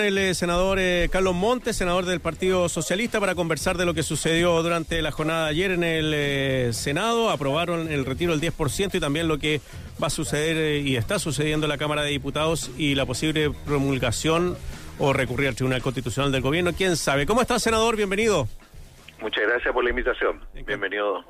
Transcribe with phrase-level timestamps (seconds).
[0.00, 4.02] El eh, senador eh, Carlos Montes, senador del Partido Socialista, para conversar de lo que
[4.02, 7.30] sucedió durante la jornada de ayer en el eh, Senado.
[7.30, 9.60] Aprobaron el retiro del 10% y también lo que
[10.00, 14.56] va a suceder y está sucediendo en la Cámara de Diputados y la posible promulgación
[14.98, 16.72] o recurrir al Tribunal Constitucional del Gobierno.
[16.72, 17.26] ¿Quién sabe?
[17.26, 17.96] ¿Cómo está, senador?
[17.96, 18.46] Bienvenido.
[19.20, 20.40] Muchas gracias por la invitación.
[20.64, 21.24] Bienvenido.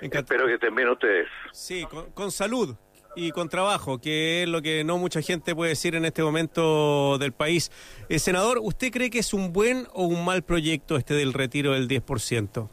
[0.00, 1.28] Espero que estén bien ustedes.
[1.52, 1.84] Sí,
[2.14, 2.76] con salud
[3.16, 7.18] y con trabajo, que es lo que no mucha gente puede decir en este momento
[7.18, 7.70] del país.
[8.08, 11.72] Eh, senador, ¿usted cree que es un buen o un mal proyecto este del retiro
[11.72, 12.68] del 10%?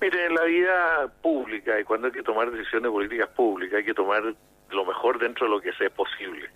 [0.00, 3.94] Mire, en la vida pública y cuando hay que tomar decisiones políticas públicas, hay que
[3.94, 4.34] tomar
[4.70, 6.50] lo mejor dentro de lo que sea posible.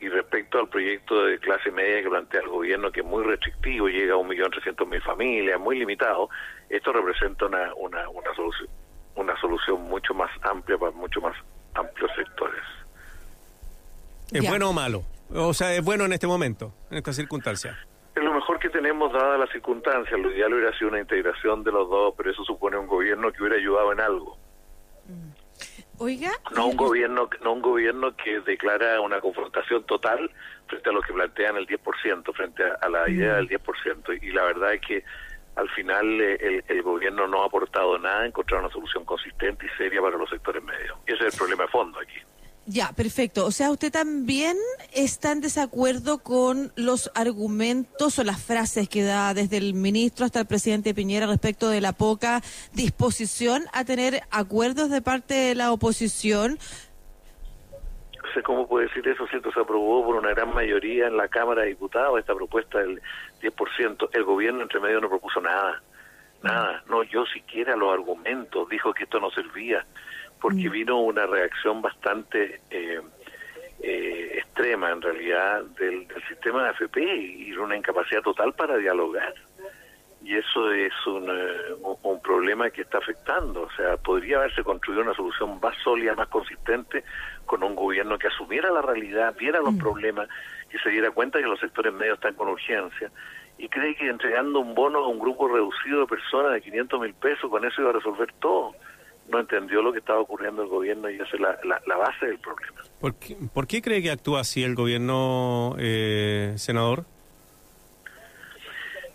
[0.00, 3.88] Y respecto al proyecto de clase media que plantea el gobierno, que es muy restrictivo,
[3.88, 6.30] llega a un millón trescientos mil familias, muy limitado,
[6.68, 8.68] esto representa una, una, una, solución,
[9.16, 11.34] una solución mucho más amplia, para mucho más
[11.78, 12.62] amplios sectores.
[14.32, 15.04] ¿Es bueno o malo?
[15.34, 17.78] O sea, ¿es bueno en este momento, en esta circunstancia?
[18.14, 20.18] Es lo mejor que tenemos dada las circunstancias.
[20.18, 23.42] Lo ideal hubiera sido una integración de los dos, pero eso supone un gobierno que
[23.42, 24.36] hubiera ayudado en algo.
[25.06, 25.38] Mm.
[26.00, 26.30] Oiga.
[26.54, 30.30] No un gobierno, no un gobierno que declara una confrontación total
[30.68, 34.22] frente a lo que plantean el 10%, frente a, la idea del 10%.
[34.22, 35.04] Y la verdad es que
[35.58, 39.76] al final eh, el, gobierno no ha aportado nada en encontrar una solución consistente y
[39.76, 40.96] seria para los sectores medios.
[41.04, 42.18] Ese es el problema de fondo aquí.
[42.70, 43.46] Ya, perfecto.
[43.46, 44.56] O sea, usted también
[44.92, 50.40] está en desacuerdo con los argumentos o las frases que da desde el ministro hasta
[50.40, 52.42] el presidente Piñera respecto de la poca
[52.74, 56.58] disposición a tener acuerdos de parte de la oposición
[58.42, 59.52] cómo puede decir eso, ¿cierto?
[59.52, 63.00] Se aprobó por una gran mayoría en la Cámara de Diputados esta propuesta del
[63.40, 64.08] 10%.
[64.12, 65.82] El gobierno entre medio no propuso nada,
[66.42, 66.82] nada.
[66.88, 69.84] No, yo siquiera los argumentos, dijo que esto no servía,
[70.40, 70.72] porque mm.
[70.72, 73.00] vino una reacción bastante eh,
[73.80, 79.34] eh, extrema en realidad del, del sistema de AFP y una incapacidad total para dialogar
[80.22, 83.62] y eso es un, eh, un, problema que está afectando.
[83.62, 87.04] O sea, podría haberse construido una solución más sólida, más consistente,
[87.46, 89.78] con un gobierno que asumiera la realidad, viera los mm.
[89.78, 90.28] problemas,
[90.68, 93.10] que se diera cuenta que los sectores medios están con urgencia
[93.58, 97.14] y cree que entregando un bono a un grupo reducido de personas de 500 mil
[97.14, 98.72] pesos, con eso iba a resolver todo.
[99.28, 102.38] No entendió lo que estaba ocurriendo el gobierno y esa es la, la, base del
[102.38, 102.80] problema.
[103.00, 107.04] ¿Por qué, ¿Por qué cree que actúa así el gobierno, eh, senador?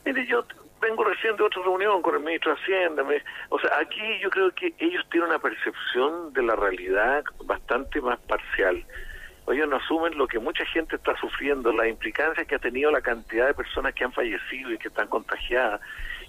[0.06, 0.46] Mire, yo
[0.84, 3.04] vengo recién de otra reunión con el ministro de Hacienda.
[3.50, 8.20] o sea, aquí yo creo que ellos tienen una percepción de la realidad bastante más
[8.20, 8.84] parcial.
[9.48, 13.02] Ellos no asumen lo que mucha gente está sufriendo, la implicancia que ha tenido la
[13.02, 15.82] cantidad de personas que han fallecido y que están contagiadas.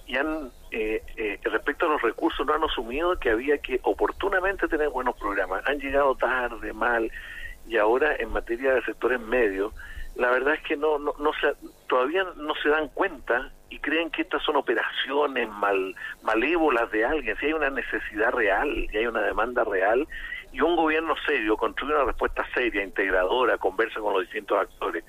[0.06, 4.68] Y han, eh, eh, respecto a los recursos, no han asumido que había que oportunamente
[4.68, 5.66] tener buenos programas.
[5.66, 7.10] Han llegado tarde, mal,
[7.66, 9.72] y ahora en materia de sectores medios,
[10.16, 11.54] la verdad es que no, no, no se,
[11.88, 17.36] todavía no se dan cuenta y creen que estas son operaciones mal, malévolas de alguien,
[17.38, 20.06] si hay una necesidad real, y hay una demanda real,
[20.52, 25.02] y un gobierno serio construye una respuesta seria, integradora, conversa con los distintos actores.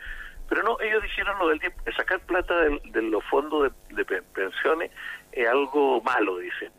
[0.50, 1.62] Pero no, ellos dijeron lo del
[1.96, 4.90] sacar plata de, los fondos de, pensiones
[5.32, 6.72] es algo malo, dicen.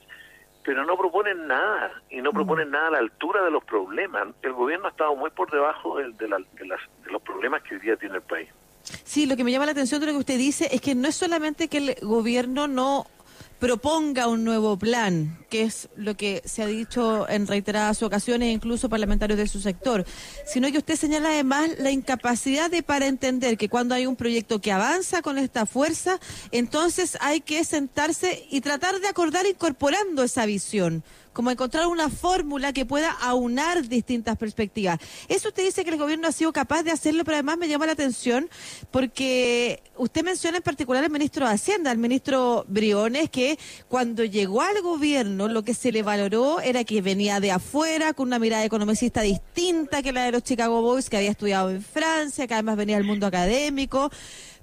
[0.65, 4.27] Pero no proponen nada, y no proponen nada a la altura de los problemas.
[4.43, 8.17] El gobierno ha estado muy por debajo de, de los problemas que hoy día tiene
[8.17, 8.49] el país.
[9.05, 11.09] Sí, lo que me llama la atención de lo que usted dice es que no
[11.09, 13.07] es solamente que el gobierno no
[13.59, 18.91] proponga un nuevo plan, que es lo que se ha dicho en reiteradas ocasiones, incluso
[18.91, 20.05] parlamentarios de su sector,
[20.47, 24.61] sino que usted señala además la incapacidad de para entender que cuando hay un proyecto
[24.61, 26.21] que avanza con esta fuerza,
[26.53, 31.03] entonces hay que sentarse y tratar de acordar incorporando esa visión
[31.37, 34.99] como encontrar una fórmula que pueda aunar distintas perspectivas.
[35.29, 37.85] Eso usted dice que el gobierno ha sido capaz de hacerlo, pero además me llama
[37.85, 38.49] la atención
[38.91, 44.63] porque usted menciona en particular al ministro de Hacienda, al ministro Briones, que cuando llegó
[44.63, 48.65] al gobierno lo que se le valoró era que venía de afuera con una mirada
[48.65, 52.79] economicista distinta que la de los Chicago Boys, que había estudiado en Francia, que además
[52.79, 54.11] venía del mundo académico.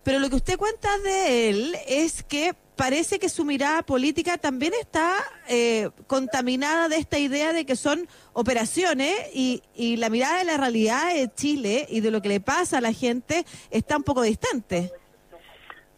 [0.02, 4.74] Pero lo que usted cuenta de él es que parece que su mirada política también
[4.80, 5.16] está
[5.50, 10.58] eh, contaminada de esta idea de que son operaciones y, y la mirada de la
[10.58, 14.22] realidad de Chile y de lo que le pasa a la gente está un poco
[14.22, 14.92] distante.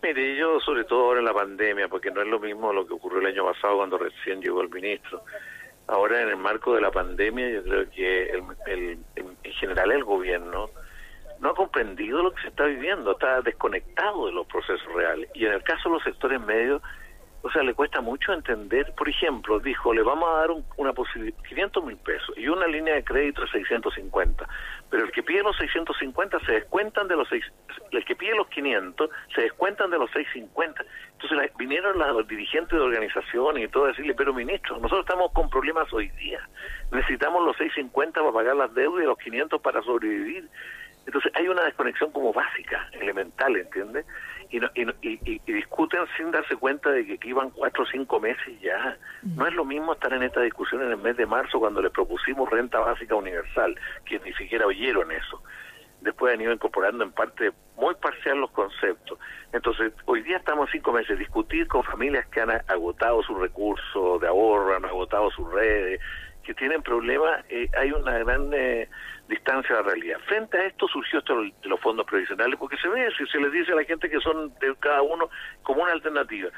[0.02, 2.94] Mire, yo sobre todo ahora en la pandemia, porque no es lo mismo lo que
[2.94, 5.24] ocurrió el año pasado cuando recién llegó el ministro.
[5.88, 10.70] Ahora en el marco de la pandemia yo creo que el, en general el gobierno
[11.40, 15.30] no ha comprendido lo que se está viviendo, está desconectado de los procesos reales.
[15.34, 16.82] Y en el caso de los sectores medios,
[17.46, 21.38] o sea, le cuesta mucho entender, por ejemplo, dijo, le vamos a dar una posibilidad,
[21.48, 24.50] 500 mil pesos y una línea de crédito de 650,
[24.90, 27.46] pero el que pide los 650 se descuentan de los seis,
[27.92, 30.84] el que pide los 500 se descuentan de los 650.
[31.12, 35.48] Entonces vinieron los dirigentes de organizaciones y todo a decirle, pero ministro, nosotros estamos con
[35.48, 36.40] problemas hoy día,
[36.92, 40.50] necesitamos los 650 para pagar las deudas y los 500 para sobrevivir.
[41.06, 44.06] Entonces hay una desconexión como básica, elemental, ¿entiendes?
[44.50, 44.60] Y,
[45.02, 48.98] y, discuten sin darse cuenta de que aquí iban cuatro o cinco meses ya.
[49.24, 51.90] No es lo mismo estar en esta discusión en el mes de marzo cuando le
[51.90, 53.76] propusimos renta básica universal,
[54.06, 55.42] que ni siquiera oyeron eso.
[56.02, 59.18] Después han ido incorporando en parte muy parcial los conceptos.
[59.52, 64.28] Entonces, hoy día estamos cinco meses discutir con familias que han agotado sus recursos de
[64.28, 66.00] ahorro, han agotado sus redes,
[66.46, 68.88] que tienen problemas, eh, hay una gran eh,
[69.28, 70.20] distancia de la realidad.
[70.26, 73.52] Frente a esto surgió esto de los fondos previsionales, porque se ve, si se les
[73.52, 75.30] dice a la gente que son de cada uno
[75.64, 76.50] como una alternativa.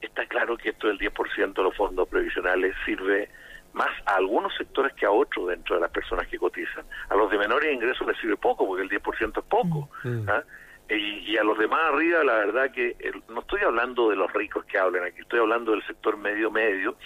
[0.00, 3.28] Está claro que esto del 10% de los fondos previsionales sirve
[3.72, 6.84] más a algunos sectores que a otros dentro de las personas que cotizan.
[7.08, 9.88] A los de menores ingresos les sirve poco, porque el 10% es poco.
[10.04, 10.28] Mm.
[10.28, 10.42] ¿ah?
[10.90, 12.96] Y, a los demás arriba, la verdad que
[13.28, 16.96] no estoy hablando de los ricos que hablan aquí, estoy hablando del sector medio-medio,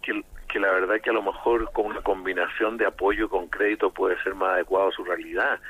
[0.00, 0.24] que
[0.56, 4.18] que la verdad que a lo mejor con una combinación de apoyo con crédito puede
[4.22, 5.60] ser más adecuado a su realidad,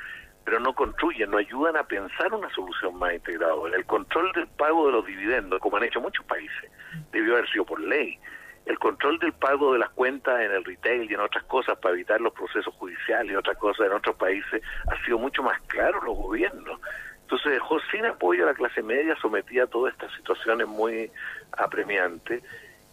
[0.45, 3.53] pero no construyen, no ayudan a pensar una solución más integrada.
[3.75, 6.71] El control del pago de los dividendos, como han hecho muchos países,
[7.11, 8.17] debió haber sido por ley.
[8.65, 11.93] El control del pago de las cuentas en el retail y en otras cosas para
[11.93, 16.01] evitar los procesos judiciales y otras cosas en otros países ha sido mucho más claro
[16.01, 16.79] los gobiernos.
[17.23, 21.11] Entonces dejó sin apoyo a la clase media sometida a todas estas situaciones muy
[21.57, 22.41] apremiantes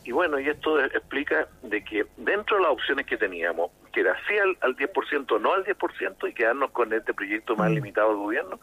[0.05, 4.15] y bueno, y esto explica de que dentro de las opciones que teníamos, que era
[4.29, 7.75] sí al, al 10%, no al 10%, y quedarnos con este proyecto más mm.
[7.75, 8.61] limitado del gobierno,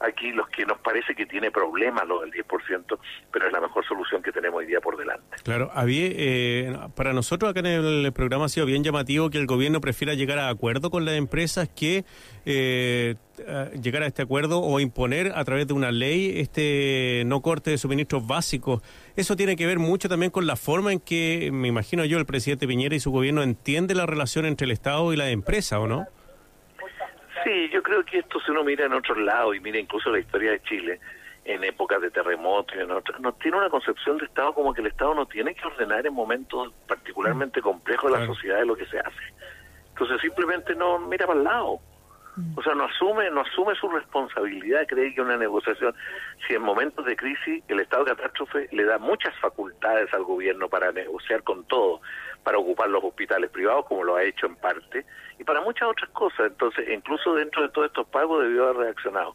[0.00, 2.98] aquí los que nos parece que tiene problemas lo del 10%,
[3.32, 5.36] pero es la mejor solución que tenemos hoy día por delante.
[5.42, 9.46] Claro, había, eh, para nosotros acá en el programa ha sido bien llamativo que el
[9.46, 12.04] gobierno prefiera llegar a acuerdo con las empresas que
[12.46, 13.16] eh,
[13.80, 17.78] llegar a este acuerdo o imponer a través de una ley este no corte de
[17.78, 18.82] suministros básicos.
[19.16, 22.26] Eso tiene que ver mucho también con la forma en que, me imagino yo, el
[22.26, 25.86] presidente Piñera y su gobierno entiende la relación entre el Estado y la empresa, ¿o
[25.86, 26.06] no?
[27.44, 30.18] Sí, yo creo que esto si uno mira en otros lados y mira incluso la
[30.18, 30.98] historia de Chile,
[31.44, 34.80] en épocas de terremotos y en otras, no tiene una concepción de Estado como que
[34.80, 38.74] el Estado no tiene que ordenar en momentos particularmente complejos de la sociedad de lo
[38.74, 39.34] que se hace.
[39.90, 41.80] Entonces simplemente no mira para el lado.
[42.56, 45.94] O sea, no asume, no asume su responsabilidad, cree que una negociación,
[46.48, 50.68] si en momentos de crisis el estado de catástrofe le da muchas facultades al gobierno
[50.68, 52.00] para negociar con todo,
[52.44, 55.04] para ocupar los hospitales privados, como lo ha hecho en parte,
[55.38, 56.46] y para muchas otras cosas.
[56.46, 59.34] Entonces, incluso dentro de todos estos pagos debió haber reaccionado.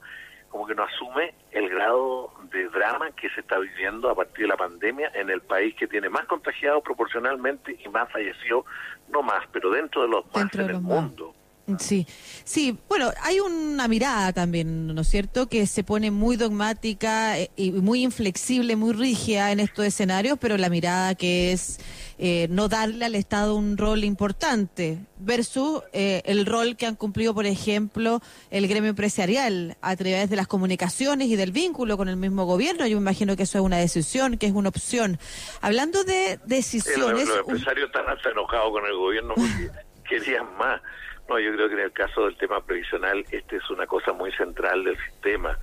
[0.50, 4.48] Como que no asume el grado de drama que se está viviendo a partir de
[4.48, 8.66] la pandemia en el país que tiene más contagiados proporcionalmente y más falleció,
[9.10, 11.36] no más, pero dentro de los más en el mundo.
[11.78, 12.08] Sí,
[12.44, 17.52] sí, bueno, hay una mirada también, ¿no es cierto?, que se pone muy dogmática eh,
[17.56, 21.80] y muy inflexible, muy rígida en estos escenarios, pero la mirada que es
[22.22, 27.34] eh, no darle al Estado un rol importante versus eh, el rol que han cumplido,
[27.34, 28.22] por ejemplo,
[28.52, 32.86] el gremio empresarial a través de las comunicaciones y del vínculo con el mismo gobierno.
[32.88, 35.18] Yo me imagino que eso es una decisión, que es una opción.
[35.62, 37.26] Hablando de decisiones...
[37.26, 39.70] los, empresarios están hasta enojados con el gobierno porque
[40.10, 40.82] querían más.
[41.30, 44.32] No, yo creo que en el caso del tema previsional, este es una cosa muy
[44.32, 45.58] central del sistema.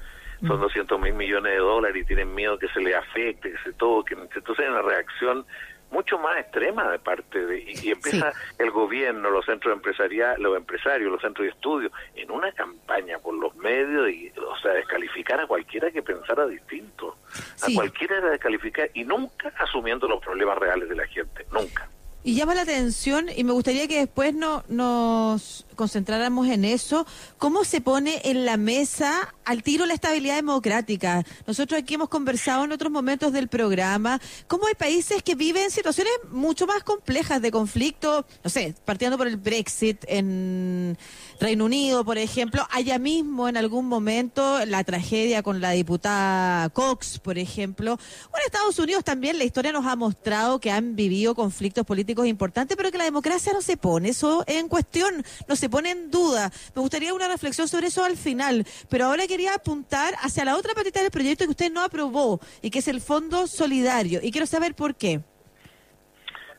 [0.46, 1.02] Son 200 mm.
[1.02, 4.14] mil millones de dólares y tienen miedo que se le afecte, que se toque.
[4.14, 5.44] Entonces hay una reacción
[5.91, 11.10] mucho más extrema de parte de y, empieza el gobierno, los centros empresariales, los empresarios,
[11.10, 15.46] los centros de estudio en una campaña por los medios y o sea descalificar a
[15.46, 17.17] cualquiera que pensara distinto,
[17.62, 21.88] a cualquiera era descalificar y nunca asumiendo los problemas reales de la gente, nunca.
[22.26, 27.06] Y llama la atención, y me gustaría que después no, nos concentráramos en eso,
[27.38, 31.24] cómo se pone en la mesa al tiro la estabilidad democrática.
[31.46, 36.12] Nosotros aquí hemos conversado en otros momentos del programa, cómo hay países que viven situaciones
[36.31, 40.98] mucho más complejas de conflicto, no sé, partiendo por el Brexit en
[41.41, 47.20] Reino Unido, por ejemplo, allá mismo en algún momento la tragedia con la diputada Cox,
[47.20, 47.94] por ejemplo.
[47.94, 52.26] O en Estados Unidos también la historia nos ha mostrado que han vivido conflictos políticos
[52.26, 56.10] importantes, pero que la democracia no se pone eso en cuestión, no se pone en
[56.10, 56.50] duda.
[56.74, 60.72] Me gustaría una reflexión sobre eso al final, pero ahora quería apuntar hacia la otra
[60.72, 64.20] patita del proyecto que usted no aprobó y que es el Fondo Solidario.
[64.22, 65.20] Y quiero saber por qué.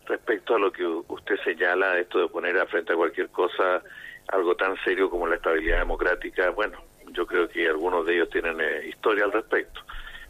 [0.05, 3.81] Respecto a lo que usted señala, esto de poner a frente a cualquier cosa
[4.27, 6.77] algo tan serio como la estabilidad democrática, bueno,
[7.13, 9.81] yo creo que algunos de ellos tienen eh, historia al respecto.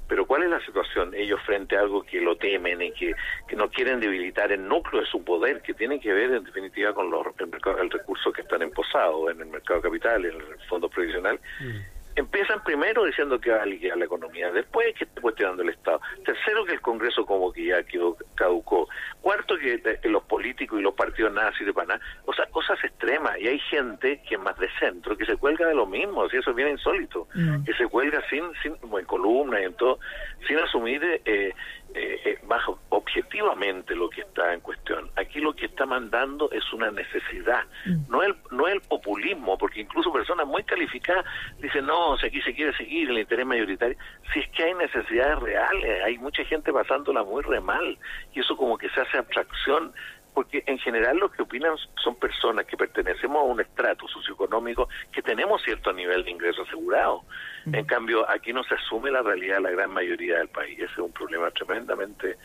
[0.07, 1.13] Pero ¿cuál ¿Cuál es la situación?
[1.15, 3.13] Ellos frente a algo que lo temen y que,
[3.45, 6.93] que no quieren debilitar el núcleo de su poder, que tiene que ver en definitiva
[6.93, 10.59] con los, el, mercado, el recurso que están emposados en el mercado capital, en el
[10.69, 11.37] fondo provisional.
[11.59, 15.69] Mm empiezan primero diciendo que va a liquidar la economía, después que está cuestionando el
[15.69, 18.89] Estado, tercero que el Congreso como que ya quedó caducó,
[19.21, 23.37] cuarto que, los políticos y los partidos nada de para nada, o sea, cosas extremas,
[23.39, 26.37] y hay gente que es más de centro, que se cuelga de lo mismo, si
[26.37, 27.63] eso viene insólito, mm.
[27.63, 29.99] que se cuelga sin, sin en columna y en todo,
[30.47, 31.53] sin asumir eh,
[31.93, 35.09] eh, eh, más objetivamente lo que está en cuestión.
[35.15, 38.11] Aquí lo que está mandando es una necesidad, mm.
[38.11, 41.25] no el no el populismo, porque incluso personas muy calificadas
[41.59, 43.97] dicen, no, si aquí se quiere seguir el interés mayoritario,
[44.33, 47.97] si es que hay necesidades reales, hay mucha gente pasándola muy re mal,
[48.33, 49.93] y eso como que se hace abstracción
[50.37, 55.23] porque en general lo que opinan son personas que pertenecemos a un estrato socioeconómico que
[55.23, 57.23] tenemos cierto nivel de ingreso asegurado.
[57.65, 60.77] En cambio, aquí no se asume la realidad de la gran mayoría del país.
[60.77, 62.37] Ese es un problema tremendamente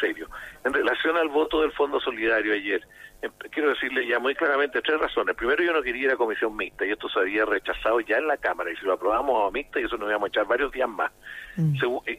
[0.00, 0.28] serio.
[0.64, 2.82] En relación al voto del Fondo Solidario ayer,
[3.22, 5.36] em, quiero decirle ya muy claramente tres razones.
[5.36, 8.26] Primero, yo no quería ir a comisión mixta y esto se había rechazado ya en
[8.26, 8.72] la Cámara.
[8.72, 11.12] Y si lo aprobamos a mixta, y eso nos íbamos a echar varios días más.
[11.56, 11.74] Mm.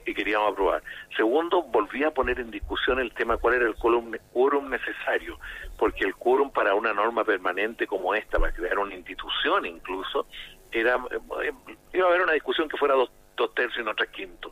[0.05, 0.81] y, queríamos aprobar.
[1.15, 5.16] Segundo, volví a poner en discusión el tema cuál era el quórum necesario,
[5.77, 10.27] porque el quórum para una norma permanente como esta, para crear una institución incluso,
[10.71, 11.51] era eh,
[11.93, 14.51] iba a haber una discusión que fuera dos, dos tercios y no tres quintos.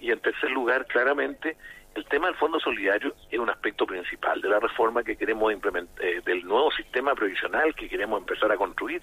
[0.00, 1.56] Y en tercer lugar, claramente,
[1.94, 6.04] el tema del Fondo Solidario es un aspecto principal de la reforma que queremos implementar,
[6.04, 9.02] eh, del nuevo sistema previsional que queremos empezar a construir.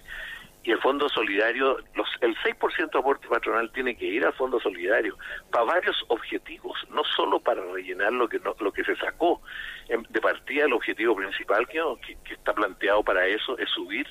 [0.64, 4.60] Y el Fondo Solidario, los, el 6% de aporte patronal tiene que ir al Fondo
[4.60, 5.18] Solidario
[5.52, 9.42] para varios objetivos, no solo para rellenar lo que, lo que se sacó.
[9.88, 11.82] De partida, el objetivo principal que,
[12.24, 14.06] que, está planteado para eso es subir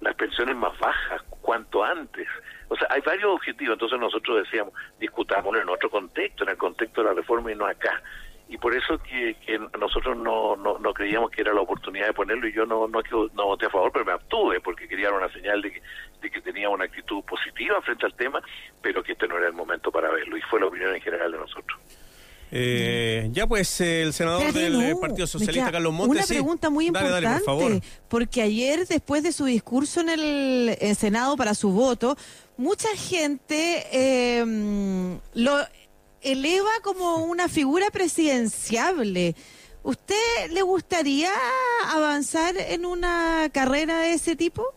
[0.00, 2.28] las pensiones más bajas cuanto antes.
[2.68, 7.02] O sea, hay varios objetivos, entonces nosotros decíamos, discutámoslo en otro contexto, en el contexto
[7.02, 8.02] de la reforma y no acá.
[8.48, 9.36] Y por eso que,
[9.78, 13.00] nosotros no, no, creíamos que era la oportunidad de ponerlo y yo no, no,
[13.34, 15.82] no voté a favor, pero me abstuve porque quería dar una señal de que,
[16.20, 18.42] de que tenía una actitud positiva frente al tema,
[18.82, 21.32] pero que este no era el momento para verlo y fue la opinión en general
[21.32, 21.80] de nosotros.
[22.56, 26.18] Eh, ya pues el senador del eh, Partido Socialista Carlos Montes.
[26.18, 31.70] Una pregunta muy importante, porque ayer después de su discurso en el, Senado para su
[31.70, 32.16] voto,
[32.56, 34.44] mucha gente eh,
[35.34, 35.56] lo
[36.24, 39.34] eleva como una figura presidenciable.
[39.82, 41.30] ¿Usted le gustaría
[41.92, 44.74] avanzar en una carrera de ese tipo?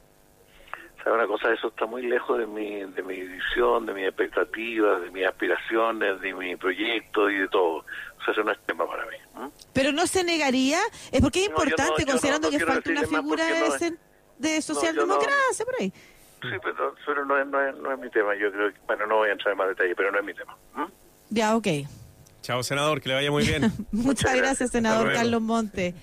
[1.13, 5.11] una cosa, eso está muy lejos de mi, de mi visión, de mis expectativas, de
[5.11, 7.77] mis aspiraciones, de mi proyecto y de todo.
[7.77, 9.51] O sea, eso no es tema para mí.
[9.73, 10.79] Pero no se negaría,
[11.11, 13.97] es porque es importante, considerando que falta una figura de,
[14.37, 15.93] de socialdemocracia por ahí.
[16.41, 18.35] Sí, pero, pero no, es, no, es, no, es, mi tema.
[18.35, 20.33] Yo creo que, bueno, no voy a entrar en más detalle, pero no es mi
[20.33, 20.55] tema.
[21.29, 21.67] Ya, ok.
[22.41, 23.71] Chao, senador, que le vaya muy bien.
[23.91, 25.93] Muchas, gracias, senador Carlos Monte.